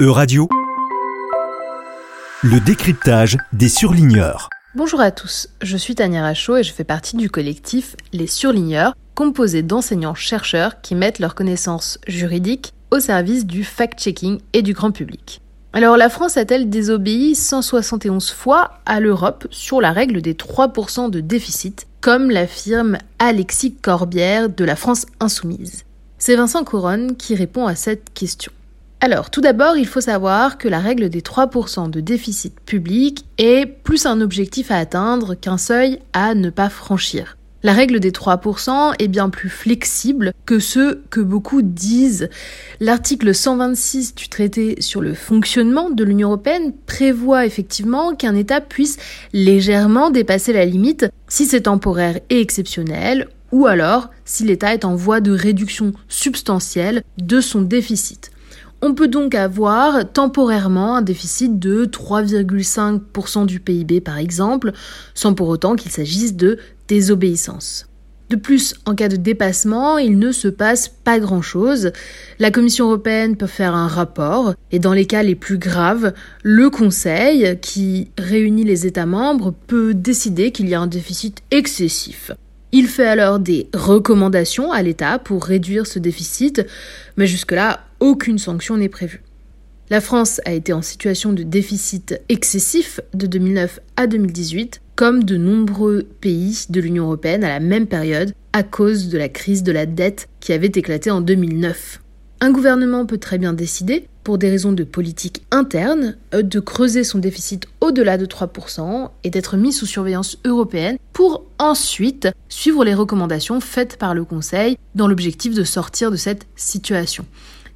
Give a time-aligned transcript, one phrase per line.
[0.00, 0.48] E-Radio,
[2.44, 4.48] le décryptage des surligneurs.
[4.76, 8.94] Bonjour à tous, je suis Tania Rachaud et je fais partie du collectif Les Surligneurs,
[9.16, 15.40] composé d'enseignants-chercheurs qui mettent leurs connaissances juridiques au service du fact-checking et du grand public.
[15.72, 21.18] Alors la France a-t-elle désobéi 171 fois à l'Europe sur la règle des 3% de
[21.18, 25.82] déficit, comme l'affirme Alexis Corbière de la France Insoumise?
[26.18, 28.52] C'est Vincent Couronne qui répond à cette question.
[29.00, 33.64] Alors, tout d'abord, il faut savoir que la règle des 3% de déficit public est
[33.64, 37.36] plus un objectif à atteindre qu'un seuil à ne pas franchir.
[37.62, 42.28] La règle des 3% est bien plus flexible que ce que beaucoup disent.
[42.80, 48.96] L'article 126 du traité sur le fonctionnement de l'Union européenne prévoit effectivement qu'un État puisse
[49.32, 54.96] légèrement dépasser la limite si c'est temporaire et exceptionnel, ou alors si l'État est en
[54.96, 58.32] voie de réduction substantielle de son déficit.
[58.80, 64.72] On peut donc avoir temporairement un déficit de 3,5% du PIB par exemple,
[65.14, 67.88] sans pour autant qu'il s'agisse de désobéissance.
[68.30, 71.92] De plus, en cas de dépassement, il ne se passe pas grand-chose.
[72.38, 76.68] La Commission européenne peut faire un rapport, et dans les cas les plus graves, le
[76.68, 82.30] Conseil, qui réunit les États membres, peut décider qu'il y a un déficit excessif.
[82.70, 86.66] Il fait alors des recommandations à l'État pour réduire ce déficit,
[87.16, 89.22] mais jusque-là, aucune sanction n'est prévue.
[89.90, 95.38] La France a été en situation de déficit excessif de 2009 à 2018, comme de
[95.38, 99.72] nombreux pays de l'Union européenne à la même période, à cause de la crise de
[99.72, 102.00] la dette qui avait éclaté en 2009.
[102.40, 107.02] Un gouvernement peut très bien décider, pour des raisons de politique interne, euh, de creuser
[107.02, 112.94] son déficit au-delà de 3% et d'être mis sous surveillance européenne pour ensuite suivre les
[112.94, 117.24] recommandations faites par le Conseil dans l'objectif de sortir de cette situation.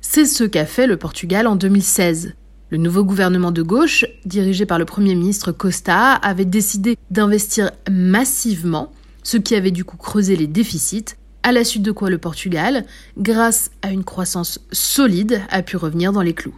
[0.00, 2.34] C'est ce qu'a fait le Portugal en 2016.
[2.70, 8.92] Le nouveau gouvernement de gauche, dirigé par le Premier ministre Costa, avait décidé d'investir massivement,
[9.24, 12.84] ce qui avait du coup creusé les déficits, à la suite de quoi le Portugal,
[13.18, 16.54] grâce à une croissance solide, a pu revenir dans les clous.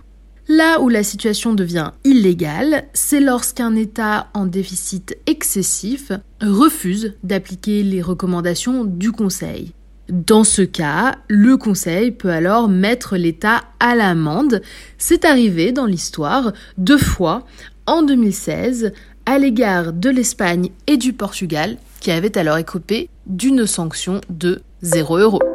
[0.46, 6.12] Là où la situation devient illégale, c'est lorsqu'un État en déficit excessif
[6.42, 9.72] refuse d'appliquer les recommandations du Conseil.
[10.10, 14.60] Dans ce cas, le Conseil peut alors mettre l'État à l'amende.
[14.98, 17.46] C'est arrivé dans l'histoire deux fois,
[17.86, 18.92] en 2016,
[19.24, 25.18] à l'égard de l'Espagne et du Portugal, qui avaient alors écopé d'une sanction de 0
[25.18, 25.53] euros.